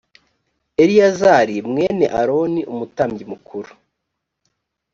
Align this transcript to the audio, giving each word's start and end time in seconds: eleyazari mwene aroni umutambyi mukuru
eleyazari 0.81 1.55
mwene 1.69 2.05
aroni 2.19 2.61
umutambyi 2.73 3.23
mukuru 3.31 3.71